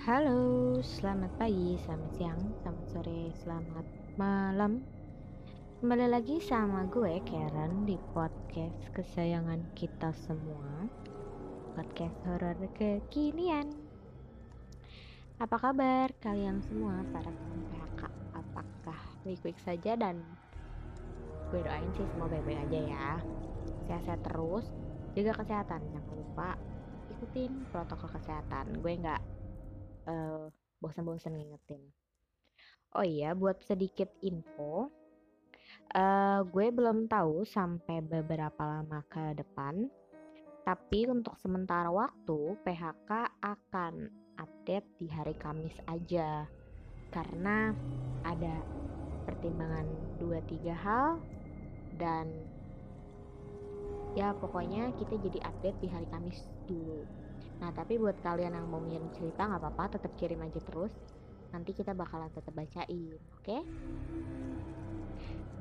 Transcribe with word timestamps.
Halo, 0.00 0.80
selamat 0.80 1.28
pagi, 1.36 1.76
selamat 1.84 2.10
siang, 2.16 2.40
selamat 2.64 2.86
sore, 2.88 3.36
selamat 3.44 3.86
malam. 4.16 4.80
Kembali 5.76 6.08
lagi 6.08 6.40
sama 6.40 6.88
gue 6.88 7.20
Karen 7.20 7.84
di 7.84 8.00
podcast 8.16 8.80
kesayangan 8.96 9.60
kita 9.76 10.08
semua. 10.24 10.88
Podcast 11.76 12.16
horor 12.24 12.56
kekinian. 12.80 13.76
Apa 15.36 15.68
kabar 15.68 16.08
kalian 16.24 16.64
semua 16.64 17.04
para 17.12 17.28
PHK? 17.28 18.00
Apakah 18.32 19.00
baik-baik 19.28 19.60
saja 19.60 20.00
dan 20.00 20.24
gue 21.52 21.60
doain 21.60 21.92
sih 21.92 22.08
semua 22.16 22.32
baik-baik 22.32 22.72
aja 22.72 22.80
ya. 22.88 23.08
Sehat-sehat 23.84 24.24
terus, 24.24 24.64
jaga 25.12 25.44
kesehatan, 25.44 25.84
jangan 25.92 26.14
lupa 26.16 26.56
ikutin 27.12 27.68
protokol 27.68 28.08
kesehatan. 28.16 28.80
Gue 28.80 28.96
nggak 28.96 29.39
uh, 30.10 30.50
bosan-bosan 30.82 31.38
ngingetin. 31.38 31.80
Oh 32.98 33.06
iya, 33.06 33.38
buat 33.38 33.62
sedikit 33.62 34.10
info, 34.18 34.90
uh, 35.94 36.40
gue 36.42 36.66
belum 36.74 37.06
tahu 37.06 37.46
sampai 37.46 38.02
beberapa 38.02 38.58
lama 38.66 39.06
ke 39.06 39.38
depan. 39.38 39.86
Tapi 40.66 41.06
untuk 41.06 41.38
sementara 41.38 41.88
waktu, 41.88 42.58
PHK 42.66 43.10
akan 43.38 44.10
update 44.42 44.86
di 44.98 45.06
hari 45.06 45.38
Kamis 45.38 45.78
aja. 45.86 46.50
Karena 47.14 47.70
ada 48.26 48.58
pertimbangan 49.26 49.86
2-3 50.18 50.74
hal 50.74 51.22
dan 51.98 52.26
ya 54.18 54.34
pokoknya 54.34 54.90
kita 54.98 55.14
jadi 55.22 55.38
update 55.46 55.78
di 55.78 55.88
hari 55.90 56.06
Kamis 56.10 56.38
dulu 56.66 57.06
Nah, 57.60 57.70
tapi 57.76 58.00
buat 58.00 58.16
kalian 58.24 58.56
yang 58.56 58.66
mau 58.66 58.80
ngirim 58.80 59.12
cerita 59.12 59.44
nggak 59.44 59.60
apa-apa, 59.60 60.00
tetap 60.00 60.12
kirim 60.16 60.40
aja 60.40 60.60
terus. 60.64 60.92
Nanti 61.52 61.76
kita 61.76 61.92
bakalan 61.92 62.32
tetap 62.32 62.56
bacain, 62.56 63.20
oke? 63.36 63.44
Okay? 63.44 63.60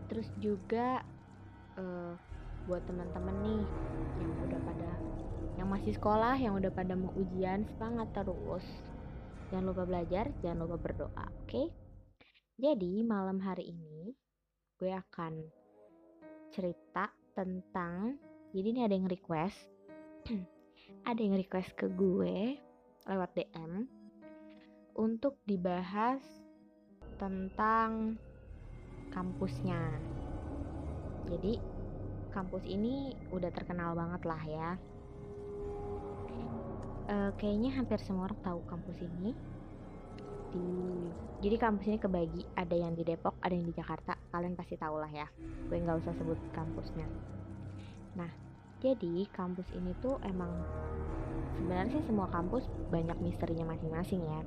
Terus 0.07 0.29
juga 0.39 1.03
uh, 1.75 2.15
buat 2.65 2.81
teman-teman 2.87 3.35
nih 3.43 3.63
yang 4.23 4.31
udah 4.47 4.59
pada 4.63 4.89
yang 5.59 5.67
masih 5.67 5.91
sekolah, 5.91 6.39
yang 6.39 6.55
udah 6.55 6.71
pada 6.71 6.95
mau 6.95 7.11
ujian, 7.19 7.67
semangat 7.75 8.07
terus. 8.15 8.63
Jangan 9.51 9.65
lupa 9.75 9.83
belajar, 9.83 10.31
jangan 10.39 10.63
lupa 10.63 10.77
berdoa, 10.79 11.25
oke? 11.27 11.51
Okay? 11.51 11.67
Jadi, 12.59 13.03
malam 13.03 13.43
hari 13.43 13.75
ini 13.75 14.15
gue 14.79 14.91
akan 14.95 15.35
cerita 16.55 17.11
tentang 17.35 18.15
jadi 18.49 18.67
ini 18.73 18.81
ada 18.81 18.95
yang 18.97 19.05
request 19.05 19.69
ada 21.05 21.19
yang 21.19 21.35
request 21.39 21.75
ke 21.77 21.87
gue 21.91 22.59
lewat 23.07 23.29
DM 23.35 23.87
untuk 24.99 25.39
dibahas 25.47 26.21
tentang 27.15 28.19
kampusnya. 29.11 29.79
Jadi 31.29 31.59
kampus 32.31 32.63
ini 32.65 33.13
udah 33.33 33.51
terkenal 33.51 33.95
banget 33.95 34.21
lah 34.27 34.43
ya. 34.45 34.69
Uh, 37.09 37.31
kayaknya 37.41 37.73
hampir 37.73 37.97
semua 38.05 38.29
orang 38.29 38.39
tahu 38.45 38.59
kampus 38.69 38.97
ini. 39.01 39.33
Di 40.49 40.67
jadi 41.39 41.55
kampus 41.55 41.87
ini 41.87 41.97
kebagi, 41.97 42.43
ada 42.59 42.75
yang 42.75 42.93
di 42.99 43.07
Depok, 43.07 43.39
ada 43.39 43.55
yang 43.55 43.63
di 43.63 43.73
Jakarta. 43.73 44.19
Kalian 44.29 44.59
pasti 44.59 44.75
tahu 44.75 44.99
lah 44.99 45.09
ya. 45.09 45.27
Gue 45.71 45.79
nggak 45.79 46.03
usah 46.03 46.13
sebut 46.19 46.37
kampusnya. 46.51 47.07
Nah, 48.19 48.27
jadi 48.79 49.27
kampus 49.35 49.67
ini 49.75 49.91
tuh 49.99 50.15
emang 50.23 50.51
sebenarnya 51.59 51.99
sih 51.99 52.03
semua 52.07 52.31
kampus 52.31 52.63
banyak 52.87 53.19
misterinya 53.19 53.75
masing-masing 53.75 54.23
ya. 54.23 54.41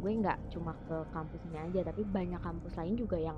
Gue 0.00 0.16
nggak 0.16 0.56
cuma 0.56 0.72
ke 0.88 0.96
kampus 1.12 1.44
ini 1.52 1.60
aja, 1.60 1.92
tapi 1.92 2.08
banyak 2.08 2.40
kampus 2.40 2.72
lain 2.80 2.96
juga 2.96 3.20
yang 3.20 3.36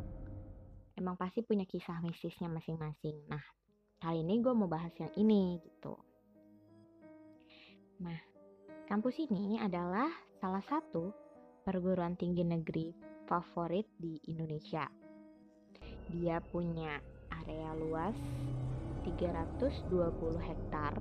emang 0.95 1.19
pasti 1.19 1.43
punya 1.43 1.67
kisah 1.67 1.99
mistisnya 2.07 2.47
masing-masing. 2.47 3.19
Nah, 3.27 3.43
kali 3.99 4.23
ini 4.23 4.39
gue 4.39 4.55
mau 4.55 4.71
bahas 4.71 4.95
yang 4.95 5.11
ini 5.19 5.59
gitu. 5.59 5.99
Nah, 7.99 8.19
kampus 8.87 9.27
ini 9.27 9.59
adalah 9.59 10.07
salah 10.39 10.63
satu 10.63 11.11
perguruan 11.67 12.15
tinggi 12.15 12.47
negeri 12.47 12.95
favorit 13.27 13.91
di 13.99 14.23
Indonesia. 14.31 14.87
Dia 16.15 16.39
punya 16.39 16.99
area 17.43 17.75
luas 17.75 18.15
320 19.05 20.39
hektar 20.43 20.95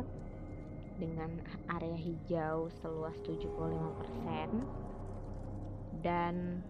dengan 1.01 1.41
area 1.69 1.97
hijau 1.97 2.69
seluas 2.81 3.17
75% 3.25 6.05
dan 6.05 6.61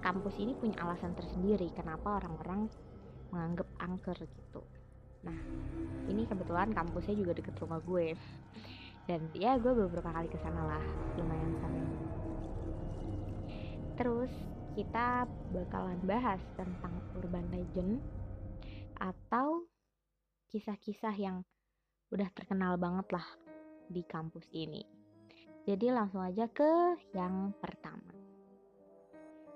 kampus 0.00 0.34
ini 0.40 0.56
punya 0.56 0.80
alasan 0.80 1.12
tersendiri 1.12 1.68
kenapa 1.74 2.22
orang-orang 2.22 2.70
menganggap 3.30 3.68
angker 3.78 4.18
gitu. 4.18 4.62
Nah, 5.22 5.36
ini 6.08 6.24
kebetulan 6.24 6.72
kampusnya 6.72 7.14
juga 7.14 7.36
deket 7.36 7.54
rumah 7.60 7.78
gue. 7.84 8.16
Dan 9.04 9.28
ya 9.36 9.60
gue 9.60 9.74
beberapa 9.74 10.10
kali 10.10 10.30
ke 10.30 10.38
sana 10.40 10.64
lah, 10.64 10.84
lumayan 11.18 11.52
sering. 11.60 11.90
Terus 14.00 14.32
kita 14.78 15.28
bakalan 15.52 16.00
bahas 16.06 16.40
tentang 16.56 16.94
urban 17.18 17.44
legend 17.52 18.00
atau 18.96 19.66
kisah-kisah 20.50 21.14
yang 21.14 21.46
udah 22.10 22.26
terkenal 22.34 22.74
banget 22.74 23.06
lah 23.14 23.26
di 23.86 24.02
kampus 24.02 24.50
ini. 24.50 24.82
Jadi 25.62 25.94
langsung 25.94 26.26
aja 26.26 26.50
ke 26.50 26.98
yang 27.14 27.54
pertama. 27.62 28.10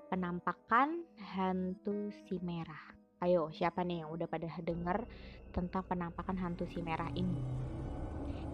Penampakan 0.06 1.02
hantu 1.34 2.14
si 2.30 2.38
merah. 2.38 2.94
Ayo, 3.26 3.50
siapa 3.50 3.82
nih 3.82 4.06
yang 4.06 4.14
udah 4.14 4.30
pada 4.30 4.46
denger 4.62 5.02
tentang 5.50 5.82
penampakan 5.82 6.38
hantu 6.38 6.70
si 6.70 6.78
merah 6.78 7.10
ini? 7.18 7.42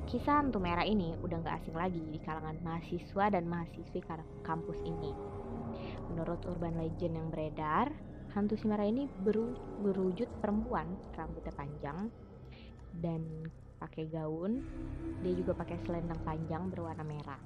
Kisah 0.09 0.41
hantu 0.41 0.65
merah 0.65 0.89
ini 0.89 1.13
udah 1.21 1.45
gak 1.45 1.61
asing 1.61 1.77
lagi 1.77 2.01
di 2.01 2.17
kalangan 2.25 2.57
mahasiswa 2.65 3.25
dan 3.29 3.45
mahasiswi 3.45 4.01
kampus 4.41 4.81
ini. 4.81 5.13
Menurut 6.09 6.41
urban 6.49 6.81
legend 6.81 7.21
yang 7.21 7.29
beredar, 7.29 7.93
hantu 8.33 8.57
si 8.57 8.65
merah 8.65 8.89
ini 8.89 9.05
beru 9.21 9.53
berwujud 9.85 10.41
perempuan, 10.41 10.89
rambutnya 11.19 11.53
panjang, 11.53 12.09
dan 12.99 13.23
pakai 13.79 14.11
gaun. 14.11 14.67
Dia 15.23 15.33
juga 15.37 15.55
pakai 15.55 15.79
selendang 15.87 16.21
panjang 16.27 16.67
berwarna 16.73 17.07
merah. 17.07 17.41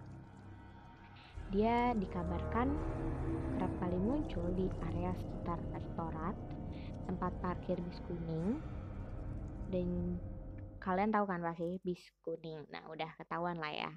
Dia 1.53 1.93
dikabarkan 1.95 2.69
kerap 3.55 3.73
kali 3.79 3.99
muncul 4.01 4.49
di 4.57 4.67
area 4.91 5.13
sekitar 5.15 5.61
restoran, 5.71 6.35
tempat 7.05 7.33
parkir 7.45 7.79
bis 7.79 8.01
kuning, 8.09 8.59
dan 9.69 10.19
kalian 10.81 11.13
tahu 11.13 11.29
kan 11.29 11.45
pasti 11.45 11.79
bis 11.85 12.01
kuning. 12.25 12.65
Nah, 12.73 12.89
udah 12.91 13.11
ketahuan 13.21 13.61
lah 13.61 13.71
ya 13.71 13.93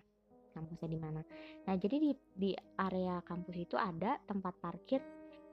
kampusnya 0.57 0.89
di 0.89 0.99
mana. 0.99 1.21
Nah, 1.69 1.75
jadi 1.77 2.01
di 2.01 2.11
di 2.33 2.51
area 2.81 3.21
kampus 3.21 3.55
itu 3.61 3.77
ada 3.77 4.17
tempat 4.25 4.57
parkir 4.57 4.97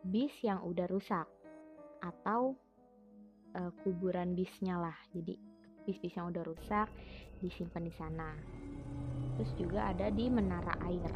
bis 0.00 0.32
yang 0.40 0.64
udah 0.64 0.88
rusak 0.88 1.28
atau 2.00 2.56
uh, 3.56 3.72
kuburan 3.84 4.32
bisnya 4.32 4.80
lah. 4.80 4.96
Jadi 5.12 5.36
bis-bis 5.84 6.16
yang 6.16 6.32
udah 6.32 6.42
rusak 6.44 6.88
disimpan 7.38 7.84
di 7.84 7.92
sana. 7.92 8.30
Terus 9.36 9.52
juga 9.56 9.92
ada 9.92 10.08
di 10.08 10.26
menara 10.32 10.74
air. 10.88 11.12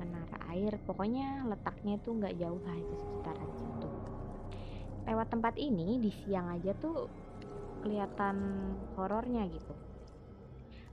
Menara 0.00 0.38
air 0.50 0.80
pokoknya 0.82 1.44
letaknya 1.46 2.00
tuh 2.00 2.16
nggak 2.16 2.34
jauh 2.40 2.60
lah 2.64 2.76
itu 2.80 2.94
sekitaran 2.96 3.50
situ. 3.52 3.88
Lewat 5.04 5.28
tempat 5.28 5.54
ini 5.60 6.00
di 6.00 6.10
siang 6.10 6.48
aja 6.48 6.72
tuh 6.74 7.10
kelihatan 7.84 8.36
horornya 8.96 9.44
gitu. 9.50 9.74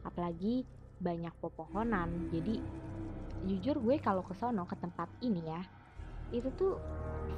Apalagi 0.04 0.66
banyak 1.00 1.32
pepohonan 1.40 2.28
jadi 2.28 2.60
jujur 3.40 3.80
gue 3.80 3.96
kalau 4.04 4.20
ke 4.20 4.36
sono 4.36 4.68
ke 4.68 4.76
tempat 4.76 5.08
ini 5.24 5.48
ya 5.48 5.64
itu 6.36 6.52
tuh 6.60 6.76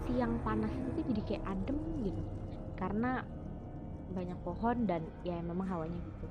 siang 0.09 0.41
panas 0.41 0.73
itu 0.73 1.13
jadi 1.13 1.21
kayak 1.21 1.45
adem 1.45 1.77
gitu. 2.01 2.21
Karena 2.73 3.21
banyak 4.11 4.39
pohon 4.43 4.85
dan 4.85 5.01
ya 5.25 5.39
memang 5.39 5.67
hawanya 5.67 5.99
gitu. 5.99 6.27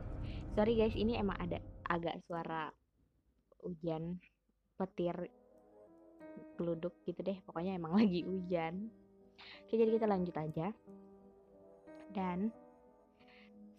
Sorry 0.55 0.77
guys 0.77 0.97
ini 0.97 1.17
emang 1.17 1.37
ada 1.41 1.59
agak 1.89 2.21
suara 2.29 2.71
hujan 3.65 4.21
petir 4.77 5.17
geluduk 6.57 6.95
gitu 7.05 7.21
deh. 7.25 7.39
Pokoknya 7.45 7.77
emang 7.77 7.97
lagi 8.01 8.25
hujan. 8.25 8.89
Oke 9.67 9.75
jadi 9.81 9.91
kita 9.97 10.07
lanjut 10.07 10.37
aja. 10.37 10.73
Dan 12.11 12.53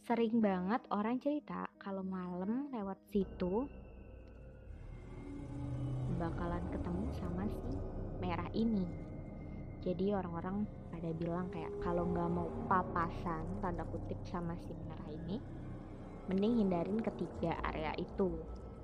sering 0.07 0.42
banget 0.42 0.81
orang 0.89 1.21
cerita 1.21 1.69
kalau 1.77 2.01
malam 2.01 2.74
lewat 2.74 2.98
situ 3.13 3.69
bakalan 6.18 6.62
ketemu 6.74 7.06
sama 7.18 7.45
si 7.50 7.74
merah 8.21 8.50
ini 8.53 9.11
jadi 9.81 10.13
orang-orang 10.13 10.69
pada 10.94 11.10
bilang 11.18 11.50
kayak 11.50 11.74
kalau 11.81 12.06
nggak 12.06 12.30
mau 12.30 12.45
papasan 12.69 13.42
tanda 13.66 13.81
kutip 13.89 14.18
sama 14.30 14.54
si 14.62 14.69
merah 14.86 15.10
ini 15.10 15.42
mending 16.30 16.62
hindarin 16.62 17.01
ketiga 17.01 17.57
area 17.66 17.92
itu. 17.98 18.30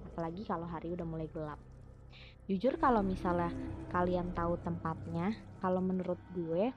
Apalagi 0.10 0.42
kalau 0.50 0.66
hari 0.66 0.98
udah 0.98 1.06
mulai 1.06 1.30
gelap. 1.30 1.62
Jujur 2.50 2.82
kalau 2.82 3.06
misalnya 3.06 3.54
kalian 3.94 4.34
tahu 4.34 4.58
tempatnya 4.66 5.38
kalau 5.62 5.84
menurut 5.84 6.18
gue 6.34 6.74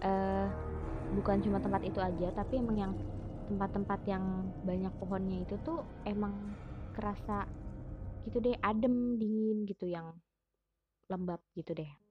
uh, 0.00 0.48
bukan 1.12 1.42
cuma 1.44 1.58
tempat 1.60 1.82
itu 1.84 1.98
aja 2.00 2.32
tapi 2.32 2.62
emang 2.62 2.76
yang 2.78 2.92
tempat-tempat 3.46 4.00
yang 4.08 4.24
banyak 4.62 4.90
pohonnya 4.98 5.42
itu 5.42 5.58
tuh 5.62 5.86
emang 6.02 6.34
kerasa 6.94 7.46
gitu 8.26 8.42
deh 8.42 8.58
adem 8.58 9.18
dingin 9.18 9.66
gitu 9.68 9.86
yang 9.86 10.14
lembab 11.06 11.38
gitu 11.54 11.74
deh 11.74 12.05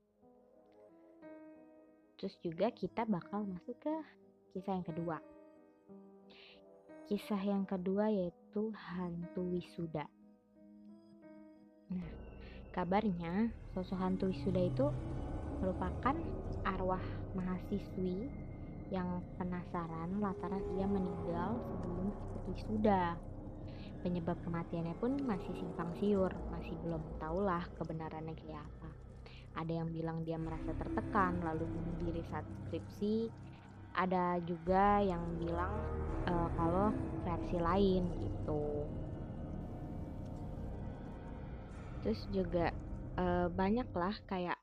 terus 2.16 2.36
juga 2.44 2.72
kita 2.72 3.08
bakal 3.08 3.48
masuk 3.48 3.76
ke 3.80 3.96
kisah 4.56 4.76
yang 4.80 4.88
kedua 4.88 5.18
kisah 7.06 7.42
yang 7.42 7.64
kedua 7.68 8.10
yaitu 8.10 8.72
hantu 8.74 9.42
wisuda 9.54 10.08
nah 11.92 12.26
Kabarnya, 12.76 13.56
sosok 13.72 13.96
hantu 13.96 14.28
wisuda 14.36 14.60
itu 14.60 14.92
merupakan 15.64 16.12
arwah 16.68 17.00
mahasiswi 17.32 18.28
yang 18.92 19.24
penasaran 19.40 20.20
lantaran 20.20 20.60
ia 20.76 20.84
meninggal 20.84 21.56
sebelum 21.72 22.12
ikut 22.12 22.44
wisuda. 22.52 23.16
Penyebab 24.04 24.36
kematiannya 24.44 24.92
pun 25.00 25.16
masih 25.24 25.56
simpang 25.56 25.96
siur, 26.04 26.36
masih 26.52 26.76
belum 26.84 27.00
tahulah 27.16 27.64
kebenarannya 27.80 28.36
kayak 28.44 28.60
apa. 28.60 28.85
Ada 29.56 29.84
yang 29.84 29.90
bilang 29.92 30.22
dia 30.28 30.36
merasa 30.36 30.76
tertekan 30.76 31.40
lalu 31.44 31.68
bunuh 31.68 31.96
diri 32.04 32.22
saat 32.28 32.46
skripsi. 32.68 33.32
Ada 33.96 34.44
juga 34.44 35.00
yang 35.00 35.24
bilang 35.40 35.72
uh, 36.28 36.50
kalau 36.60 36.92
versi 37.24 37.58
lain 37.58 38.04
gitu. 38.20 38.86
terus 42.06 42.22
juga 42.30 42.70
uh, 43.18 43.50
banyak 43.50 43.90
lah 43.98 44.14
kayak 44.30 44.62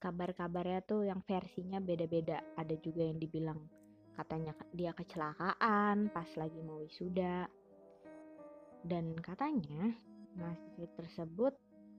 kabar-kabarnya 0.00 0.80
tuh 0.80 1.04
yang 1.04 1.20
versinya 1.28 1.76
beda-beda 1.76 2.40
ada 2.56 2.72
juga 2.80 3.04
yang 3.04 3.20
dibilang 3.20 3.60
katanya 4.16 4.56
dia 4.72 4.96
kecelakaan 4.96 6.08
pas 6.08 6.28
lagi 6.40 6.56
mau 6.64 6.80
wisuda 6.80 7.52
dan 8.80 9.12
katanya 9.20 9.92
mahasiswa 10.40 10.88
tersebut 10.96 11.52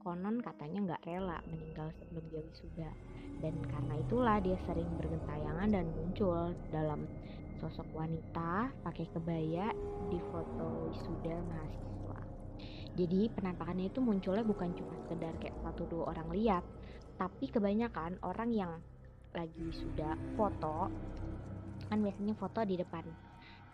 konon 0.05 0.37
katanya 0.45 0.79
nggak 0.85 1.03
rela 1.09 1.41
meninggal 1.49 1.89
sebelum 1.97 2.21
dia 2.29 2.45
wisuda 2.45 2.93
dan 3.41 3.57
karena 3.65 3.93
itulah 3.97 4.37
dia 4.37 4.57
sering 4.69 4.85
bergentayangan 5.01 5.73
dan 5.73 5.89
muncul 5.89 6.53
dalam 6.69 7.09
sosok 7.57 7.89
wanita 7.89 8.69
pakai 8.85 9.09
kebaya 9.09 9.73
di 10.13 10.21
foto 10.29 10.93
wisuda 10.93 11.41
mahasiswa 11.49 11.95
jadi 12.95 13.27
penampakannya 13.33 13.91
itu 13.91 13.99
munculnya 13.99 14.45
bukan 14.47 14.71
cuma 14.71 14.95
sekedar 15.03 15.35
kayak 15.43 15.57
satu 15.59 15.83
dua 15.91 16.15
orang 16.15 16.31
lihat, 16.31 16.63
tapi 17.19 17.51
kebanyakan 17.51 18.15
orang 18.23 18.55
yang 18.55 18.71
lagi 19.35 19.67
sudah 19.75 20.15
foto 20.39 20.87
kan 21.91 21.99
biasanya 21.99 22.39
foto 22.39 22.63
di 22.63 22.79
depan 22.79 23.03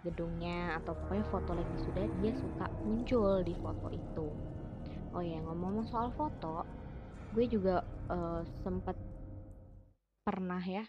gedungnya 0.02 0.82
atau 0.82 0.98
pokoknya 0.98 1.26
foto 1.30 1.54
lagi 1.54 1.78
sudah 1.86 2.06
dia 2.18 2.34
suka 2.34 2.66
muncul 2.82 3.46
di 3.46 3.54
foto 3.62 3.94
itu. 3.94 4.28
Oh 5.12 5.24
ya 5.24 5.44
ngomong-ngomong 5.44 5.88
soal 5.92 6.10
foto, 6.16 6.64
gue 7.36 7.46
juga 7.52 7.84
uh, 8.08 8.42
sempet 8.64 8.96
pernah 10.24 10.62
ya 10.62 10.86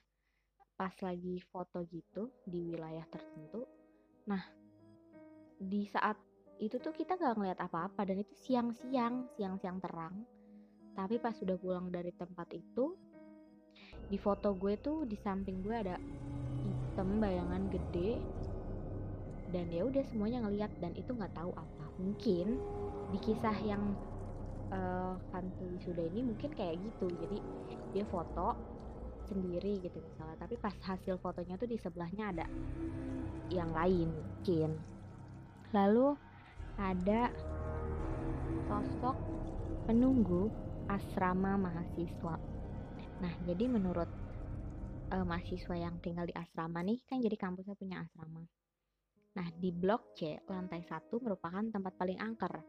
pas 0.78 0.94
lagi 1.02 1.42
foto 1.50 1.82
gitu 1.90 2.30
di 2.46 2.62
wilayah 2.62 3.06
tertentu. 3.10 3.66
Nah 4.26 4.42
di 5.62 5.86
saat 5.86 6.18
itu 6.62 6.78
tuh 6.78 6.94
kita 6.94 7.18
nggak 7.18 7.34
ngeliat 7.38 7.58
apa-apa 7.58 8.06
dan 8.06 8.22
itu 8.22 8.34
siang-siang 8.38 9.26
siang-siang 9.34 9.82
terang 9.82 10.14
tapi 10.94 11.18
pas 11.18 11.34
sudah 11.34 11.58
pulang 11.58 11.88
dari 11.88 12.14
tempat 12.14 12.46
itu 12.54 12.94
di 14.06 14.18
foto 14.20 14.52
gue 14.54 14.76
tuh 14.78 15.08
di 15.08 15.16
samping 15.18 15.64
gue 15.64 15.74
ada 15.74 15.96
hitam 16.62 17.18
bayangan 17.18 17.66
gede 17.72 18.20
dan 19.50 19.68
ya 19.72 19.82
udah 19.88 20.04
semuanya 20.06 20.44
ngeliat 20.44 20.72
dan 20.78 20.92
itu 20.94 21.12
nggak 21.12 21.32
tahu 21.32 21.50
apa 21.56 21.84
mungkin 21.98 22.60
di 23.10 23.18
kisah 23.20 23.56
yang 23.64 23.96
uh, 24.72 25.14
sudah 25.84 26.04
ini 26.08 26.32
mungkin 26.32 26.50
kayak 26.56 26.80
gitu 26.80 27.12
jadi 27.12 27.38
dia 27.92 28.04
foto 28.08 28.56
sendiri 29.28 29.78
gitu 29.84 30.00
misalnya 30.00 30.36
tapi 30.40 30.56
pas 30.58 30.74
hasil 30.82 31.20
fotonya 31.20 31.54
tuh 31.60 31.68
di 31.68 31.78
sebelahnya 31.78 32.32
ada 32.32 32.46
yang 33.52 33.70
lain 33.70 34.08
mungkin 34.10 34.74
lalu 35.72 36.16
ada 36.80 37.28
sosok 38.68 39.16
penunggu 39.84 40.48
asrama 40.88 41.58
mahasiswa. 41.58 42.36
Nah, 43.22 43.34
jadi 43.46 43.64
menurut 43.70 44.10
uh, 45.14 45.24
mahasiswa 45.26 45.76
yang 45.78 45.98
tinggal 46.02 46.26
di 46.26 46.34
asrama 46.34 46.82
nih, 46.82 47.02
kan 47.06 47.22
jadi 47.22 47.36
kampusnya 47.38 47.78
punya 47.78 48.02
asrama. 48.02 48.42
Nah, 49.32 49.48
di 49.56 49.72
blok 49.72 50.12
C, 50.12 50.36
lantai 50.44 50.84
1 50.84 51.08
merupakan 51.24 51.64
tempat 51.64 51.92
paling 51.96 52.18
angker. 52.20 52.60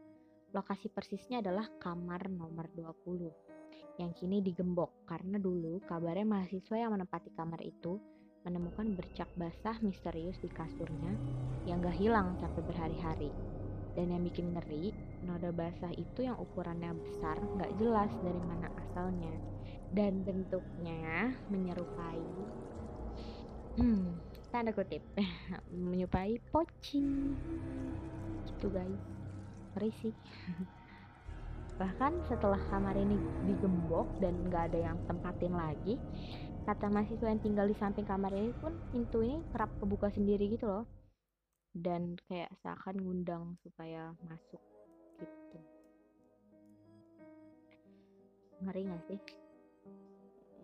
Lokasi 0.54 0.86
persisnya 0.86 1.42
adalah 1.42 1.66
kamar 1.82 2.30
nomor 2.30 2.70
20 2.70 3.98
yang 3.98 4.10
kini 4.14 4.38
digembok 4.42 5.06
karena 5.06 5.38
dulu 5.38 5.82
kabarnya 5.86 6.26
mahasiswa 6.26 6.78
yang 6.78 6.94
menempati 6.94 7.30
kamar 7.34 7.58
itu 7.62 7.98
menemukan 8.46 8.86
bercak 8.94 9.26
basah 9.34 9.78
misterius 9.82 10.38
di 10.38 10.50
kasurnya 10.50 11.14
yang 11.66 11.82
gak 11.82 11.96
hilang 11.98 12.38
sampai 12.38 12.62
berhari-hari. 12.62 13.30
Dan 13.94 14.10
yang 14.10 14.26
bikin 14.26 14.50
ngeri, 14.50 14.90
noda 15.22 15.54
basah 15.54 15.94
itu 15.94 16.26
yang 16.26 16.34
ukurannya 16.34 16.98
besar, 16.98 17.38
nggak 17.38 17.72
jelas 17.78 18.10
dari 18.26 18.42
mana 18.42 18.66
asalnya. 18.74 19.30
Dan 19.94 20.26
bentuknya 20.26 21.30
menyerupai, 21.46 22.26
hmm, 23.78 24.18
tanda 24.50 24.74
kutip, 24.74 25.06
menyerupai 25.70 26.42
poci. 26.50 27.06
Gitu 28.50 28.66
guys, 28.66 29.23
ngeri 29.74 29.90
sih. 29.98 30.14
Bahkan 31.74 32.30
setelah 32.30 32.62
kamar 32.70 32.94
ini 32.94 33.18
digembok 33.50 34.06
dan 34.22 34.38
nggak 34.46 34.70
ada 34.70 34.78
yang 34.94 34.98
tempatin 35.10 35.50
lagi, 35.58 35.98
kata 36.62 36.86
mahasiswa 36.86 37.26
yang 37.26 37.42
tinggal 37.42 37.66
di 37.66 37.74
samping 37.74 38.06
kamar 38.06 38.30
ini 38.30 38.54
pun 38.62 38.70
pintu 38.94 39.26
ini 39.26 39.42
kerap 39.50 39.74
kebuka 39.82 40.06
sendiri 40.14 40.46
gitu 40.54 40.70
loh. 40.70 40.86
Dan 41.74 42.14
kayak 42.30 42.54
seakan 42.62 43.02
ngundang 43.02 43.58
supaya 43.66 44.14
masuk 44.22 44.62
gitu. 45.18 45.58
Ngeri 48.62 48.86
gak 48.86 49.02
sih? 49.10 49.20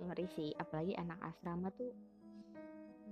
Ngeri 0.07 0.27
sih 0.39 0.49
apalagi 0.55 0.95
anak 0.95 1.19
asrama 1.27 1.75
tuh 1.75 1.91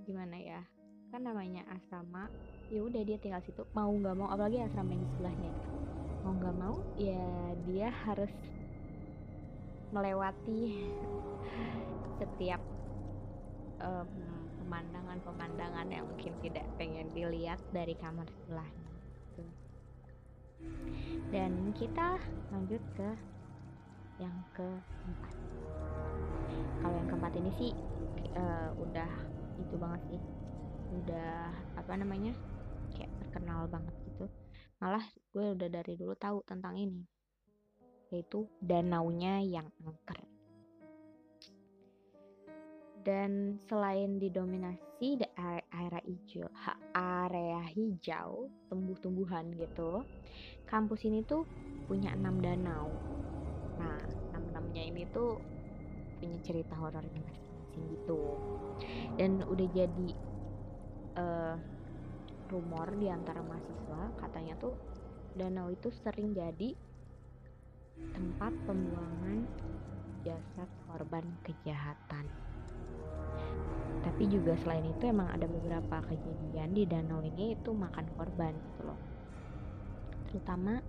gimana 0.07 0.39
ya? 0.39 0.63
Kan 1.11 1.27
namanya 1.27 1.67
asrama 1.67 2.31
ya 2.71 2.85
udah 2.85 3.01
dia 3.01 3.17
tinggal 3.17 3.41
situ 3.41 3.65
mau 3.73 3.89
nggak 3.89 4.13
mau 4.13 4.29
apalagi 4.29 4.61
asrama 4.61 4.93
yang 4.93 5.01
di 5.01 5.09
sebelahnya 5.17 5.51
mau 6.29 6.37
nggak 6.37 6.57
mau 6.61 6.77
ya 6.93 7.57
dia 7.65 7.89
harus 8.05 8.29
melewati 9.89 10.77
setiap 12.21 12.61
um, 13.81 14.05
pemandangan-pemandangan 14.61 15.89
yang 15.89 16.05
mungkin 16.05 16.37
tidak 16.45 16.69
pengen 16.77 17.09
dilihat 17.17 17.57
dari 17.73 17.97
kamar 17.97 18.29
sebelahnya 18.29 18.89
gitu. 19.33 19.41
dan 21.33 21.73
kita 21.73 22.21
lanjut 22.53 22.83
ke 22.93 23.09
yang 24.21 24.37
keempat 24.53 25.33
kalau 26.77 26.93
yang 26.93 27.09
keempat 27.09 27.33
ini 27.41 27.51
sih 27.57 27.71
uh, 28.37 28.69
udah 28.77 29.09
itu 29.57 29.75
banget 29.81 30.01
sih 30.13 30.21
udah 30.93 31.49
apa 31.73 31.93
namanya 31.97 32.37
kayak 32.93 33.09
terkenal 33.17 33.65
banget 33.65 34.08
malah 34.79 35.03
gue 35.35 35.45
udah 35.55 35.69
dari 35.69 35.93
dulu 35.99 36.15
tahu 36.15 36.43
tentang 36.47 36.79
ini 36.79 37.03
yaitu 38.09 38.47
danaunya 38.63 39.43
yang 39.43 39.67
angker 39.83 40.19
dan 43.03 43.57
selain 43.71 44.19
didominasi 44.19 45.23
area 45.71 46.01
hijau, 46.03 46.47
area 46.91 47.63
hijau, 47.71 48.51
tumbuh-tumbuhan 48.67 49.55
gitu, 49.55 50.03
kampus 50.67 51.07
ini 51.07 51.23
tuh 51.23 51.47
punya 51.87 52.11
enam 52.11 52.43
danau. 52.43 52.91
Nah, 53.79 53.97
enam-enamnya 54.35 54.83
ini 54.83 55.07
tuh 55.15 55.39
punya 56.19 56.37
cerita 56.43 56.75
horornya 56.75 57.23
masing-masing 57.23 57.83
gitu. 57.95 58.21
Dan 59.15 59.47
udah 59.47 59.67
jadi 59.71 60.09
uh, 61.15 61.55
rumor 62.49 62.91
di 62.97 63.07
antara 63.07 63.39
mahasiswa 63.45 64.01
katanya 64.19 64.57
tuh 64.57 64.75
danau 65.37 65.69
itu 65.69 65.93
sering 66.01 66.33
jadi 66.33 66.73
tempat 68.11 68.53
pembuangan 68.65 69.45
jasad 70.25 70.69
korban 70.89 71.25
kejahatan 71.45 72.25
tapi 74.01 74.23
juga 74.27 74.57
selain 74.65 74.89
itu 74.89 75.07
emang 75.07 75.29
ada 75.29 75.45
beberapa 75.45 76.01
kejadian 76.09 76.73
di 76.73 76.83
danau 76.89 77.21
ini 77.21 77.53
itu 77.53 77.69
makan 77.71 78.09
korban 78.17 78.57
gitu 78.57 78.81
loh 78.89 78.99
terutama 80.27 80.81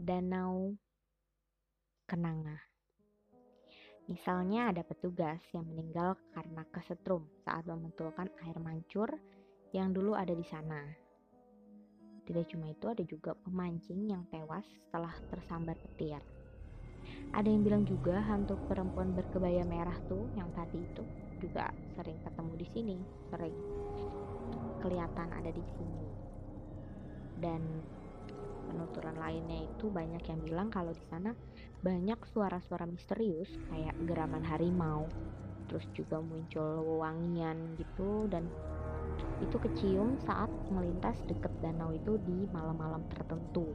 danau 0.00 0.74
kenanga. 2.04 2.60
Misalnya 4.04 4.68
ada 4.68 4.84
petugas 4.84 5.40
yang 5.56 5.64
meninggal 5.64 6.20
karena 6.36 6.60
kesetrum 6.68 7.24
saat 7.40 7.64
membetulkan 7.64 8.28
air 8.44 8.60
mancur 8.60 9.08
yang 9.74 9.90
dulu 9.90 10.14
ada 10.14 10.30
di 10.30 10.46
sana. 10.46 10.86
Tidak 12.24 12.46
cuma 12.54 12.70
itu, 12.70 12.86
ada 12.86 13.02
juga 13.02 13.34
pemancing 13.42 14.06
yang 14.06 14.22
tewas 14.30 14.62
setelah 14.70 15.10
tersambar 15.28 15.74
petir. 15.82 16.22
Ada 17.34 17.50
yang 17.50 17.66
bilang 17.66 17.82
juga 17.82 18.22
hantu 18.22 18.54
perempuan 18.70 19.10
berkebaya 19.12 19.66
merah 19.66 19.98
tuh 20.06 20.30
yang 20.38 20.48
tadi 20.54 20.86
itu 20.86 21.02
juga 21.42 21.74
sering 21.98 22.22
ketemu 22.22 22.52
di 22.54 22.66
sini, 22.70 22.96
sering 23.28 23.56
kelihatan 24.78 25.28
ada 25.34 25.50
di 25.50 25.64
sini. 25.74 26.06
Dan 27.34 27.60
penuturan 28.70 29.18
lainnya 29.18 29.66
itu 29.66 29.90
banyak 29.90 30.22
yang 30.24 30.40
bilang 30.46 30.68
kalau 30.70 30.94
di 30.94 31.04
sana 31.10 31.34
banyak 31.82 32.16
suara-suara 32.30 32.86
misterius 32.86 33.50
kayak 33.68 33.98
geraman 34.06 34.46
harimau, 34.46 35.10
terus 35.66 35.84
juga 35.92 36.22
muncul 36.22 37.02
wangian 37.02 37.74
gitu 37.76 38.30
dan 38.30 38.46
itu 39.42 39.56
kecium 39.58 40.16
saat 40.22 40.48
melintas 40.70 41.18
deket 41.28 41.52
danau 41.60 41.90
itu 41.92 42.16
di 42.22 42.46
malam-malam 42.50 43.02
tertentu. 43.12 43.66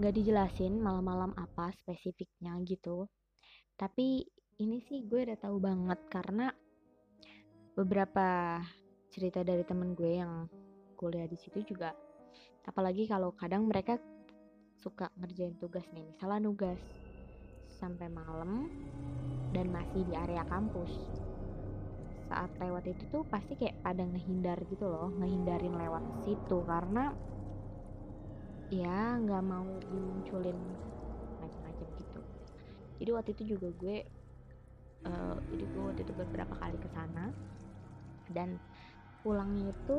Gak 0.00 0.14
dijelasin 0.16 0.80
malam-malam 0.80 1.36
apa 1.36 1.74
spesifiknya 1.76 2.56
gitu. 2.64 3.04
Tapi 3.76 4.24
ini 4.60 4.80
sih 4.84 5.04
gue 5.08 5.24
udah 5.24 5.38
tahu 5.40 5.56
banget 5.60 6.00
karena 6.08 6.52
beberapa 7.72 8.60
cerita 9.10 9.40
dari 9.40 9.64
temen 9.64 9.96
gue 9.96 10.20
yang 10.20 10.44
kuliah 11.00 11.24
di 11.24 11.38
situ 11.40 11.64
juga 11.64 11.96
apalagi 12.68 13.08
kalau 13.08 13.32
kadang 13.32 13.64
mereka 13.64 13.96
suka 14.76 15.08
ngerjain 15.16 15.56
tugas 15.56 15.88
nih 15.96 16.04
misalnya 16.04 16.44
nugas 16.44 16.80
sampai 17.80 18.12
malam 18.12 18.68
dan 19.56 19.72
masih 19.72 20.04
di 20.04 20.12
area 20.12 20.44
kampus 20.44 20.92
saat 22.30 22.50
lewat 22.62 22.84
itu 22.92 23.04
tuh 23.10 23.22
pasti 23.32 23.52
kayak 23.60 23.76
pada 23.82 24.02
ngehindar 24.06 24.58
gitu 24.70 24.86
loh 24.86 25.10
ngehindarin 25.18 25.74
lewat 25.82 26.04
situ 26.22 26.58
karena 26.70 27.10
ya 28.70 29.18
nggak 29.18 29.42
mau 29.42 29.70
dimunculin 29.90 30.58
macam-macam 31.42 31.88
gitu. 31.98 32.20
Jadi 33.02 33.10
waktu 33.16 33.30
itu 33.34 33.42
juga 33.58 33.68
gue 33.74 33.96
uh, 35.10 35.36
jadi 35.50 35.64
gue 35.66 35.82
waktu 35.82 36.00
itu 36.06 36.14
beberapa 36.14 36.54
kali 36.54 36.78
ke 36.78 36.88
sana 36.94 37.34
dan 38.30 38.54
pulangnya 39.26 39.74
itu 39.74 39.98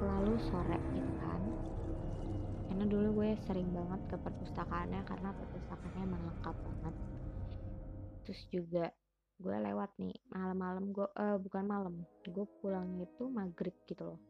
selalu 0.00 0.34
sore 0.48 0.78
gitu 0.96 1.12
kan. 1.20 1.42
Karena 2.66 2.84
dulu 2.88 3.08
gue 3.22 3.30
sering 3.46 3.68
banget 3.70 4.00
ke 4.10 4.16
perpustakaannya 4.16 5.00
karena 5.04 5.28
perpustakaannya 5.36 6.02
emang 6.08 6.22
lengkap 6.24 6.56
banget. 6.56 6.94
Terus 8.24 8.42
juga 8.50 8.84
gue 9.36 9.52
lewat 9.52 9.92
nih 10.00 10.16
malam-malam 10.32 10.96
gue 10.96 11.04
uh, 11.12 11.36
bukan 11.36 11.64
malam 11.68 11.94
gue 12.24 12.46
pulang 12.64 12.88
itu 13.04 13.28
maghrib 13.28 13.76
gitu 13.84 14.16
loh. 14.16 14.20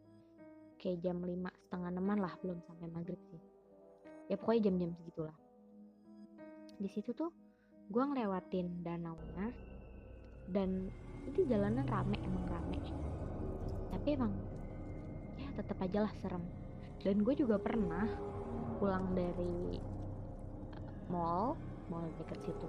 Kayak 0.82 1.06
jam 1.06 1.22
lima 1.22 1.50
setengah 1.62 1.94
enaman 1.94 2.18
lah 2.18 2.34
belum 2.42 2.58
sampai 2.66 2.90
maghrib 2.90 3.20
sih. 3.30 3.38
Ya 4.26 4.34
pokoknya 4.34 4.70
jam-jam 4.70 4.90
segitulah. 4.98 5.36
Di 6.82 6.88
situ 6.90 7.14
tuh 7.14 7.30
gue 7.86 8.02
ngelewatin 8.02 8.82
danaunya 8.82 9.54
dan 10.50 10.90
itu 11.30 11.46
jalanan 11.46 11.86
rame 11.86 12.18
emang 12.26 12.44
rame. 12.50 12.78
Tapi 13.94 14.08
emang 14.10 14.34
ya 15.38 15.48
tetap 15.54 15.78
aja 15.86 16.02
lah 16.02 16.12
serem. 16.18 16.42
Dan 17.06 17.22
gue 17.22 17.34
juga 17.38 17.62
pernah 17.62 18.10
pulang 18.82 19.14
dari 19.14 19.78
mall 21.06 21.54
mall 21.86 22.10
deket 22.18 22.50
situ 22.50 22.68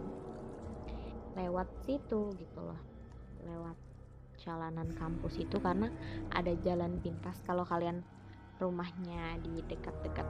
lewat 1.38 1.70
situ 1.86 2.34
gitu 2.34 2.60
loh. 2.60 2.82
Lewat 3.46 3.78
jalanan 4.42 4.90
kampus 4.98 5.38
itu 5.38 5.62
karena 5.62 5.88
ada 6.34 6.52
jalan 6.66 6.98
pintas. 6.98 7.38
Kalau 7.46 7.62
kalian 7.64 8.02
rumahnya 8.58 9.38
di 9.46 9.62
dekat-dekat 9.70 10.26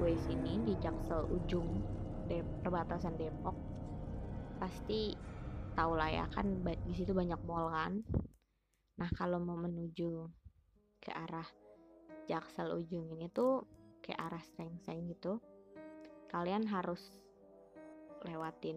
gue 0.00 0.16
sini 0.16 0.64
di 0.64 0.74
Jaksel 0.80 1.28
ujung 1.28 1.68
de 2.24 2.40
perbatasan 2.64 3.20
Depok 3.20 3.52
pasti 4.56 5.12
tau 5.76 5.92
lah 5.92 6.08
ya 6.08 6.24
kan 6.32 6.64
di 6.64 6.94
situ 6.96 7.12
banyak 7.12 7.40
mall 7.44 7.68
kan. 7.68 8.00
Nah 8.96 9.10
kalau 9.12 9.36
mau 9.40 9.60
menuju 9.60 10.24
ke 11.00 11.12
arah 11.12 11.48
Jaksel 12.24 12.72
ujung 12.80 13.12
ini 13.12 13.28
tuh 13.28 13.64
ke 14.00 14.16
arah 14.16 14.40
Seng-Seng 14.56 15.12
gitu 15.12 15.40
kalian 16.32 16.64
harus 16.64 17.10
lewatin 18.22 18.76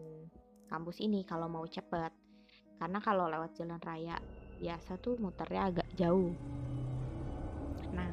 kampus 0.74 1.06
ini 1.06 1.22
kalau 1.22 1.46
mau 1.46 1.62
cepet. 1.70 2.10
Karena 2.82 2.98
kalau 2.98 3.30
lewat 3.30 3.54
jalan 3.54 3.78
raya 3.78 4.18
biasa 4.58 4.98
tuh 4.98 5.22
muternya 5.22 5.70
agak 5.70 5.88
jauh. 5.94 6.34
Nah 7.94 8.10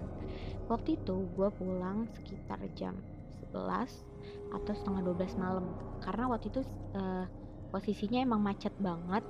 waktu 0.69 1.00
itu 1.00 1.25
gue 1.33 1.49
pulang 1.57 2.05
sekitar 2.12 2.61
jam 2.76 3.00
11 3.49 4.61
atau 4.61 4.73
setengah 4.76 5.00
12 5.09 5.40
malam. 5.40 5.64
Karena 6.05 6.29
waktu 6.29 6.52
itu 6.52 6.61
uh, 6.93 7.25
posisinya 7.73 8.21
emang 8.21 8.45
macet 8.45 8.76
banget. 8.76 9.25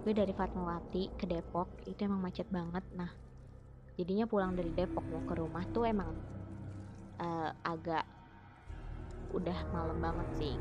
Gue 0.00 0.16
dari 0.16 0.32
Fatmawati 0.32 1.12
ke 1.20 1.28
Depok 1.28 1.68
itu 1.84 2.00
emang 2.00 2.24
macet 2.24 2.48
banget. 2.48 2.84
Nah 2.96 3.12
jadinya 4.00 4.24
pulang 4.24 4.56
dari 4.56 4.72
Depok 4.72 5.04
mau 5.04 5.20
ke 5.28 5.36
rumah 5.36 5.68
tuh 5.68 5.84
emang 5.84 6.16
uh, 7.20 7.52
agak 7.60 8.08
udah 9.34 9.58
malam 9.74 9.98
banget 9.98 10.28
sih 10.38 10.54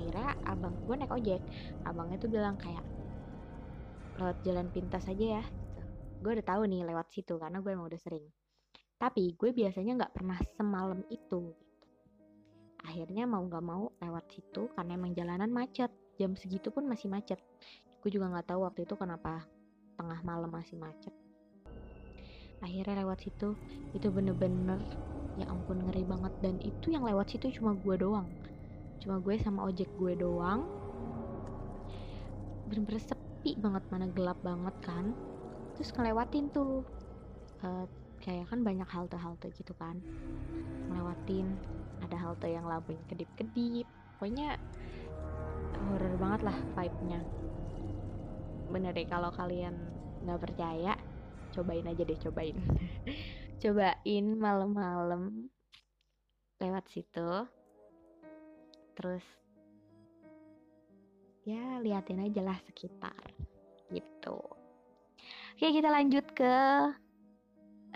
akhirnya 0.00 0.32
abang 0.48 0.74
gue 0.80 0.96
naik 0.96 1.12
ojek. 1.12 1.42
Abangnya 1.84 2.16
tuh 2.16 2.32
bilang 2.32 2.56
kayak 2.56 2.80
lewat 4.16 4.40
jalan 4.40 4.72
pintas 4.72 5.04
aja 5.08 5.40
ya 5.40 5.44
gitu. 5.44 5.84
gue 6.20 6.30
udah 6.36 6.46
tahu 6.46 6.68
nih 6.68 6.84
lewat 6.84 7.08
situ 7.08 7.40
karena 7.40 7.60
gue 7.60 7.70
emang 7.72 7.88
udah 7.88 8.00
sering. 8.00 8.24
Tapi 8.96 9.36
gue 9.36 9.50
biasanya 9.52 9.92
nggak 10.04 10.12
pernah 10.12 10.36
semalam 10.56 11.00
itu 11.08 11.52
gitu. 11.52 11.76
akhirnya 12.80 13.28
mau 13.28 13.44
nggak 13.44 13.64
mau 13.64 13.92
lewat 14.00 14.24
situ 14.32 14.72
karena 14.72 14.96
emang 14.96 15.12
jalanan 15.12 15.52
macet. 15.52 15.92
Jam 16.20 16.36
segitu 16.36 16.68
pun 16.68 16.84
masih 16.84 17.08
macet. 17.08 17.40
Gue 18.00 18.12
juga 18.12 18.28
nggak 18.28 18.52
tahu 18.52 18.60
waktu 18.64 18.84
itu 18.84 18.96
kenapa 18.96 19.44
tengah 19.96 20.20
malam 20.24 20.52
masih 20.52 20.76
macet. 20.76 21.12
Akhirnya 22.60 23.04
lewat 23.04 23.24
situ 23.24 23.56
itu 23.96 24.08
bener-bener 24.12 24.80
ya 25.40 25.48
ampun 25.48 25.80
ngeri 25.80 26.04
banget. 26.04 26.32
Dan 26.44 26.60
itu 26.60 26.92
yang 26.92 27.08
lewat 27.08 27.32
situ 27.32 27.48
cuma 27.56 27.72
gue 27.72 27.96
doang 27.96 28.28
cuma 29.00 29.16
gue 29.18 29.34
sama 29.40 29.64
ojek 29.66 29.88
gue 29.96 30.12
doang. 30.14 30.68
Bener-bener 32.68 33.02
sepi 33.02 33.56
banget 33.56 33.84
mana 33.88 34.06
gelap 34.12 34.38
banget 34.44 34.76
kan. 34.84 35.16
Terus 35.74 35.90
ngelewatin 35.96 36.52
tuh 36.52 36.84
uh, 37.64 37.88
kayak 38.20 38.52
kan 38.52 38.60
banyak 38.60 38.86
halte-halte 38.86 39.48
gitu 39.56 39.72
kan. 39.74 39.96
Ngelewatin 40.92 41.56
ada 42.04 42.16
halte 42.20 42.52
yang 42.52 42.68
lampunya 42.68 43.00
kedip-kedip. 43.08 43.88
Pokoknya 44.16 44.60
horror 45.88 46.14
banget 46.20 46.40
lah 46.52 46.56
vibe-nya. 46.76 47.20
Bener 48.68 48.92
deh 48.92 49.08
kalau 49.08 49.32
kalian 49.32 49.74
nggak 50.20 50.40
percaya 50.44 50.94
cobain 51.56 51.88
aja 51.88 52.02
deh 52.04 52.18
cobain. 52.20 52.56
Cobain 53.60 54.40
malam-malam 54.40 55.52
lewat 56.56 56.84
situ 56.88 57.44
terus 59.00 59.24
ya 61.48 61.80
liatin 61.80 62.20
aja 62.20 62.44
lah 62.44 62.58
sekitar 62.68 63.16
gitu. 63.88 64.36
Oke 65.56 65.72
kita 65.72 65.88
lanjut 65.88 66.28
ke 66.36 66.54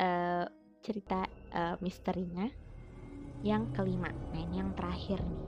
uh, 0.00 0.44
cerita 0.80 1.28
uh, 1.52 1.76
misterinya 1.84 2.48
yang 3.44 3.68
kelima. 3.76 4.08
Nah 4.32 4.40
ini 4.48 4.64
yang 4.64 4.72
terakhir 4.72 5.20
nih. 5.20 5.44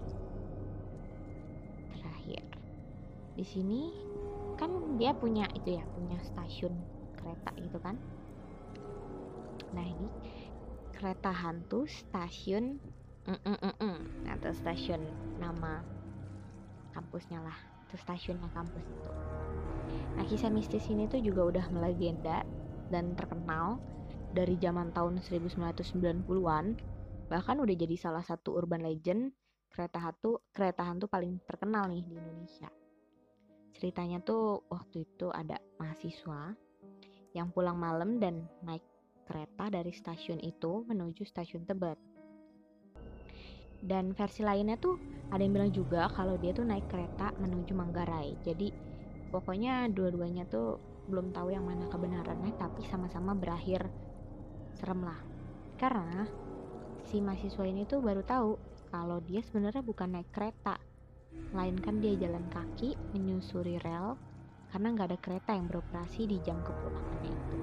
Terakhir. 1.97 2.45
Di 3.41 3.45
sini 3.49 3.81
kan 4.61 5.01
dia 5.01 5.17
punya 5.17 5.49
itu 5.57 5.81
ya 5.81 5.85
punya 5.97 6.21
stasiun 6.21 6.77
kereta 7.17 7.57
gitu 7.57 7.81
kan. 7.81 7.97
Nah 9.73 9.87
ini 9.89 10.09
kereta 10.93 11.33
hantu 11.33 11.89
stasiun 11.89 12.77
mm 13.26 13.38
-mm 13.42 13.75
-mm 13.83 13.97
atau 14.30 14.50
stasiun 14.54 15.02
nama 15.42 15.83
kampusnya 16.95 17.42
lah. 17.42 17.59
Itu 17.87 17.99
stasiunnya 17.99 18.50
kampus 18.50 18.83
itu. 18.83 19.11
Nah 20.18 20.25
kisah 20.26 20.50
mistis 20.50 20.87
ini 20.90 21.06
tuh 21.06 21.23
juga 21.23 21.42
udah 21.47 21.66
melegenda 21.71 22.42
dan 22.90 23.14
terkenal 23.18 23.78
dari 24.35 24.59
zaman 24.59 24.90
tahun 24.95 25.23
1990-an 25.23 26.66
bahkan 27.26 27.56
udah 27.59 27.75
jadi 27.75 27.97
salah 27.99 28.23
satu 28.23 28.54
urban 28.54 28.87
legend 28.87 29.35
kereta 29.71 29.99
hantu 29.99 30.47
kereta 30.54 30.87
hantu 30.87 31.11
paling 31.11 31.42
terkenal 31.42 31.90
nih 31.90 32.06
di 32.06 32.14
Indonesia. 32.14 32.71
Ceritanya 33.76 34.23
tuh 34.25 34.64
waktu 34.73 35.04
itu 35.04 35.28
ada 35.35 35.61
mahasiswa 35.76 36.54
yang 37.37 37.52
pulang 37.52 37.76
malam 37.76 38.16
dan 38.16 38.49
naik 38.64 38.80
kereta 39.28 39.68
dari 39.68 39.92
stasiun 39.92 40.40
itu 40.40 40.87
menuju 40.88 41.26
stasiun 41.28 41.68
Tebet 41.68 41.99
dan 43.83 44.16
versi 44.16 44.45
lainnya 44.45 44.78
tuh 44.80 44.97
ada 45.30 45.42
yang 45.42 45.54
bilang 45.54 45.73
juga 45.75 46.06
kalau 46.14 46.38
dia 46.38 46.54
tuh 46.54 46.62
naik 46.62 46.87
kereta 46.87 47.35
menuju 47.37 47.75
Manggarai. 47.75 48.38
Jadi 48.47 48.71
pokoknya 49.30 49.90
dua-duanya 49.90 50.47
tuh 50.47 50.78
belum 51.06 51.30
tahu 51.35 51.54
yang 51.54 51.66
mana 51.66 51.87
kebenarannya 51.90 52.54
tapi 52.59 52.83
sama-sama 52.87 53.35
berakhir 53.35 53.87
serem 54.78 55.02
lah. 55.02 55.18
Karena 55.76 56.26
si 57.06 57.23
mahasiswa 57.23 57.64
ini 57.66 57.87
tuh 57.87 58.02
baru 58.02 58.23
tahu 58.23 58.59
kalau 58.90 59.18
dia 59.23 59.42
sebenarnya 59.42 59.83
bukan 59.83 60.14
naik 60.14 60.30
kereta 60.30 60.78
melainkan 61.52 62.00
dia 62.00 62.16
jalan 62.16 62.42
kaki 62.49 62.97
menyusuri 63.12 63.76
rel 63.83 64.16
karena 64.73 64.92
nggak 64.95 65.09
ada 65.14 65.18
kereta 65.21 65.50
yang 65.54 65.66
beroperasi 65.71 66.26
di 66.26 66.38
jam 66.42 66.59
kepulangannya 66.64 67.30
itu. 67.30 67.59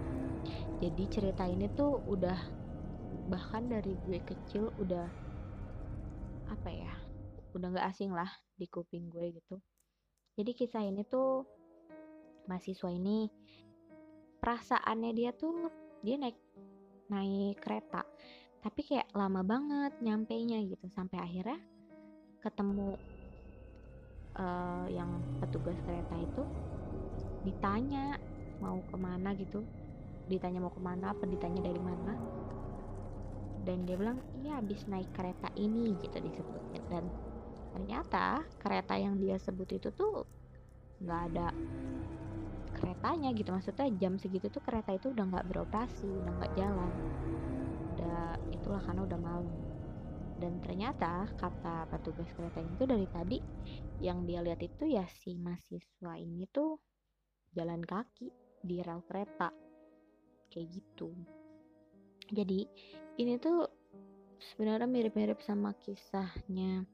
Jadi 0.84 1.04
cerita 1.08 1.44
ini 1.48 1.68
tuh 1.72 2.00
udah 2.06 2.40
bahkan 3.28 3.72
dari 3.72 3.96
gue 4.04 4.20
kecil 4.24 4.72
udah 4.80 5.08
apa 6.50 6.70
ya 6.72 6.94
udah 7.54 7.68
nggak 7.70 7.88
asing 7.94 8.12
lah 8.12 8.30
di 8.58 8.66
kuping 8.68 9.10
gue 9.14 9.34
gitu. 9.38 9.62
Jadi 10.34 10.52
kisah 10.58 10.82
ini 10.82 11.06
tuh 11.06 11.46
mahasiswa 12.50 12.90
ini 12.90 13.30
perasaannya 14.42 15.12
dia 15.14 15.32
tuh 15.32 15.70
dia 16.02 16.18
naik 16.18 16.38
naik 17.08 17.62
kereta. 17.62 18.02
Tapi 18.64 18.82
kayak 18.82 19.12
lama 19.14 19.46
banget 19.46 19.94
nyampe 20.02 20.34
nya 20.44 20.60
gitu 20.66 20.88
sampai 20.90 21.20
akhirnya 21.22 21.60
ketemu 22.42 22.98
uh, 24.36 24.88
yang 24.90 25.22
petugas 25.40 25.78
kereta 25.86 26.16
itu 26.20 26.44
ditanya 27.46 28.18
mau 28.58 28.82
ke 28.82 28.98
mana 28.98 29.36
gitu. 29.38 29.62
Ditanya 30.26 30.64
mau 30.64 30.74
ke 30.74 30.82
mana 30.82 31.14
apa 31.14 31.28
ditanya 31.28 31.62
dari 31.62 31.80
mana 31.84 32.16
dan 33.64 33.88
dia 33.88 33.96
bilang 33.96 34.20
iya 34.44 34.60
habis 34.60 34.84
naik 34.92 35.08
kereta 35.16 35.48
ini 35.56 35.96
gitu 36.04 36.20
disebutnya. 36.20 36.84
Dan 36.92 37.08
ternyata 37.72 38.44
kereta 38.60 39.00
yang 39.00 39.16
dia 39.18 39.40
sebut 39.40 39.72
itu 39.72 39.90
tuh 39.96 40.28
nggak 41.00 41.22
ada 41.32 41.48
keretanya 42.76 43.32
gitu. 43.32 43.50
Maksudnya 43.56 43.88
jam 43.96 44.20
segitu 44.20 44.52
tuh 44.52 44.60
kereta 44.60 44.92
itu 44.92 45.16
udah 45.16 45.26
nggak 45.32 45.48
beroperasi 45.48 46.08
udah 46.12 46.34
nggak 46.44 46.54
jalan. 46.60 46.94
Udah 47.96 48.36
itulah 48.52 48.82
karena 48.84 49.02
udah 49.08 49.20
malam. 49.20 49.56
Dan 50.36 50.60
ternyata 50.60 51.24
kata 51.40 51.88
petugas 51.88 52.28
kereta 52.36 52.60
itu 52.60 52.84
dari 52.84 53.08
tadi 53.08 53.40
yang 54.04 54.28
dia 54.28 54.44
lihat 54.44 54.60
itu 54.60 54.92
ya 54.92 55.08
si 55.08 55.40
mahasiswa 55.40 56.20
ini 56.20 56.44
tuh 56.52 56.76
jalan 57.56 57.80
kaki 57.80 58.28
di 58.60 58.84
rel 58.84 59.00
kereta. 59.08 59.56
Kayak 60.52 60.68
gitu 60.68 61.16
jadi 62.32 62.64
ini 63.20 63.36
tuh 63.42 63.68
sebenarnya 64.54 64.88
mirip-mirip 64.88 65.40
sama 65.44 65.76
kisahnya. 65.84 66.88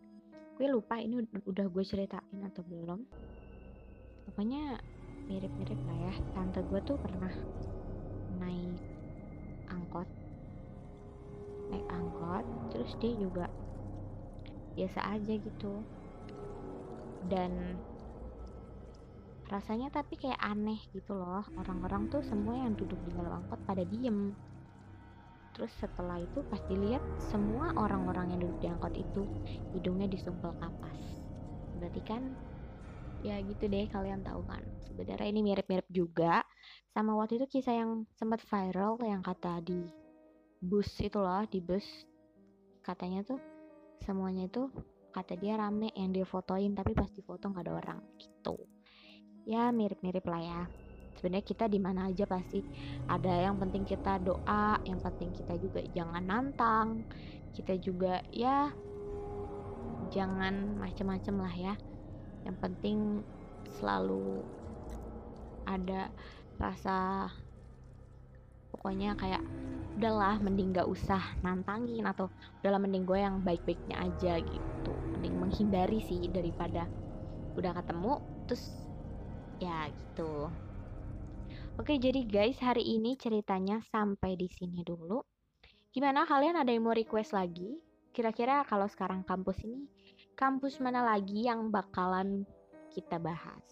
Gue 0.58 0.68
lupa 0.68 1.00
ini 1.00 1.24
udah 1.24 1.66
gue 1.70 1.84
ceritain 1.86 2.40
atau 2.46 2.66
belum. 2.66 3.06
Pokoknya 4.30 4.78
mirip-mirip 5.30 5.80
lah 5.88 5.98
ya. 6.10 6.14
Tante 6.34 6.62
gue 6.66 6.80
tuh 6.84 6.98
pernah 7.00 7.32
naik 8.42 8.82
angkot. 9.70 10.10
Naik 11.70 11.88
angkot 11.90 12.46
terus 12.74 12.92
dia 13.00 13.14
juga 13.18 13.46
biasa 14.76 15.00
aja 15.16 15.34
gitu. 15.38 15.74
Dan 17.30 17.80
rasanya 19.50 19.90
tapi 19.90 20.20
kayak 20.20 20.38
aneh 20.44 20.78
gitu 20.94 21.16
loh. 21.16 21.48
Orang-orang 21.58 22.12
tuh 22.12 22.22
semua 22.22 22.60
yang 22.60 22.76
duduk 22.78 23.00
di 23.08 23.16
dalam 23.16 23.42
angkot 23.42 23.58
pada 23.66 23.82
diem 23.88 24.36
terus 25.60 25.76
setelah 25.76 26.16
itu 26.24 26.40
pas 26.48 26.64
dilihat 26.72 27.04
semua 27.20 27.76
orang-orang 27.76 28.32
yang 28.32 28.48
duduk 28.48 28.64
di 28.64 28.72
angkot 28.72 28.96
itu 28.96 29.28
hidungnya 29.76 30.08
disumpel 30.08 30.56
kapas. 30.56 30.96
Berarti 31.76 32.00
kan 32.00 32.32
ya 33.20 33.36
gitu 33.44 33.68
deh 33.68 33.84
kalian 33.92 34.24
tahu 34.24 34.40
kan. 34.48 34.64
Sebenarnya 34.88 35.28
ini 35.28 35.44
mirip-mirip 35.44 35.84
juga 35.92 36.48
sama 36.96 37.12
waktu 37.20 37.44
itu 37.44 37.60
kisah 37.60 37.76
yang 37.76 38.08
sempat 38.16 38.40
viral 38.40 39.04
yang 39.04 39.20
kata 39.20 39.60
di 39.60 39.84
bus 40.64 40.88
itu 41.04 41.20
loh 41.20 41.44
di 41.44 41.60
bus. 41.60 41.84
Katanya 42.80 43.28
tuh 43.28 43.44
semuanya 44.08 44.48
itu 44.48 44.72
kata 45.12 45.36
dia 45.36 45.60
rame 45.60 45.92
yang 45.92 46.16
dia 46.16 46.24
fotoin 46.24 46.72
tapi 46.72 46.96
pas 46.96 47.12
difoto 47.12 47.52
nggak 47.52 47.68
ada 47.68 47.74
orang 47.76 48.00
gitu. 48.16 48.56
Ya 49.44 49.76
mirip-mirip 49.76 50.24
lah 50.24 50.40
ya 50.40 50.62
sebenarnya 51.20 51.44
kita 51.44 51.68
di 51.68 51.84
mana 51.84 52.08
aja 52.08 52.24
pasti. 52.24 52.64
Ada 53.12 53.52
yang 53.52 53.60
penting 53.60 53.84
kita 53.84 54.24
doa 54.24 54.80
yang 54.88 55.04
penting 55.04 55.36
kita 55.36 55.60
juga 55.60 55.84
jangan 55.92 56.24
nantang 56.24 57.04
kita 57.52 57.76
juga 57.76 58.24
ya 58.32 58.72
jangan 60.08 60.80
macem-macem 60.80 61.36
lah 61.36 61.52
ya. 61.52 61.76
Yang 62.48 62.58
penting 62.64 62.98
selalu 63.76 64.48
ada 65.68 66.08
rasa 66.56 67.28
pokoknya 68.72 69.14
kayak 69.20 69.44
udahlah 70.00 70.40
mending 70.40 70.72
gak 70.72 70.88
usah 70.88 71.20
nantangin 71.44 72.08
atau 72.08 72.32
udahlah 72.64 72.80
mending 72.80 73.04
gue 73.04 73.20
yang 73.20 73.44
baik-baiknya 73.44 74.00
aja 74.00 74.40
gitu. 74.40 74.94
Mending 75.20 75.36
menghindari 75.36 76.00
sih 76.00 76.32
daripada 76.32 76.88
udah 77.60 77.76
ketemu 77.76 78.24
terus 78.48 78.64
ya 79.60 79.92
gitu 79.92 80.48
oke 81.80 81.96
jadi 81.96 82.28
guys 82.28 82.60
hari 82.60 82.84
ini 82.84 83.16
ceritanya 83.16 83.80
sampai 83.88 84.36
di 84.36 84.52
sini 84.52 84.84
dulu. 84.84 85.24
Gimana? 85.96 86.28
Kalian 86.28 86.60
ada 86.60 86.76
yang 86.76 86.84
mau 86.84 86.92
request 86.92 87.32
lagi? 87.32 87.80
Kira-kira 88.12 88.68
kalau 88.68 88.84
sekarang 88.92 89.24
kampus 89.24 89.64
ini 89.64 89.88
kampus 90.36 90.84
mana 90.84 91.08
lagi 91.08 91.48
yang 91.48 91.72
bakalan 91.72 92.44
kita 92.92 93.16
bahas? 93.16 93.64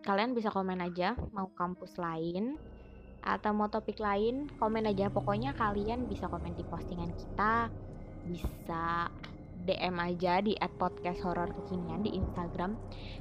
Kalian 0.00 0.32
bisa 0.32 0.48
komen 0.48 0.80
aja 0.80 1.12
mau 1.36 1.52
kampus 1.52 2.00
lain 2.00 2.56
atau 3.20 3.52
mau 3.52 3.68
topik 3.68 4.00
lain 4.00 4.48
komen 4.56 4.88
aja. 4.88 5.12
Pokoknya 5.12 5.52
kalian 5.52 6.08
bisa 6.08 6.32
komen 6.32 6.56
di 6.56 6.64
postingan 6.64 7.12
kita 7.12 7.68
bisa 8.24 9.12
DM 9.68 10.00
aja 10.00 10.40
di 10.40 10.56
at 10.56 10.72
podcast 10.80 11.20
horror 11.28 11.52
kekinian 11.52 12.00
di 12.00 12.16
Instagram. 12.16 12.72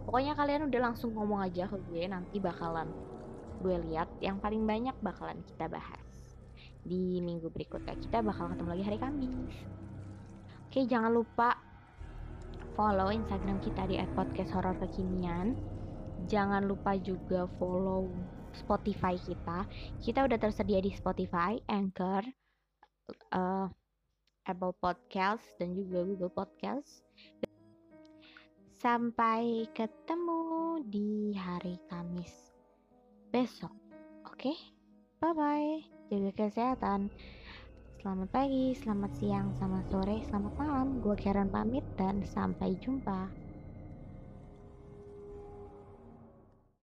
Pokoknya 0.08 0.32
kalian 0.32 0.72
udah 0.72 0.80
langsung 0.80 1.12
ngomong 1.12 1.44
aja 1.44 1.68
ke 1.68 1.76
gue 1.92 2.08
nanti 2.08 2.40
bakalan 2.40 3.16
gue 3.62 3.78
lihat 3.89 4.10
yang 4.22 4.38
paling 4.38 4.63
banyak 4.63 4.93
bakalan 5.02 5.41
kita 5.46 5.65
bahas 5.70 6.06
di 6.88 7.20
minggu 7.20 7.52
berikutnya. 7.52 8.00
Kita 8.00 8.24
bakal 8.24 8.54
ketemu 8.56 8.70
lagi 8.72 8.84
hari 8.88 8.98
Kamis. 9.02 9.56
Oke, 10.67 10.86
jangan 10.88 11.12
lupa 11.12 11.58
follow 12.78 13.10
Instagram 13.10 13.60
kita 13.60 13.89
di 13.89 14.00
podcast 14.13 14.54
horror 14.54 14.78
kekinian. 14.80 15.58
Jangan 16.28 16.65
lupa 16.65 16.96
juga 16.98 17.46
follow 17.58 18.10
Spotify 18.56 19.20
kita. 19.20 19.67
Kita 20.02 20.26
udah 20.26 20.38
tersedia 20.39 20.82
di 20.82 20.91
Spotify, 20.93 21.60
Anchor, 21.70 22.26
uh, 23.34 23.67
Apple 24.48 24.76
Podcast 24.80 25.43
dan 25.60 25.76
juga 25.76 26.08
Google 26.08 26.32
Podcast. 26.32 27.04
Sampai 28.78 29.65
ketemu 29.74 30.80
di 30.86 31.34
hari 31.34 31.82
Kamis 31.89 32.46
besok. 33.30 33.74
Oke? 34.26 34.52
Okay? 34.54 34.58
Bye-bye. 35.18 35.88
Jaga 36.08 36.32
kesehatan. 36.38 37.10
Selamat 37.98 38.30
pagi, 38.32 38.72
selamat 38.78 39.12
siang, 39.20 39.48
selamat 39.58 39.86
sore, 39.92 40.18
selamat 40.30 40.54
malam. 40.56 40.88
Gue 41.04 41.18
Karen 41.18 41.50
pamit 41.50 41.84
dan 41.98 42.24
sampai 42.24 42.78
jumpa. 42.80 43.28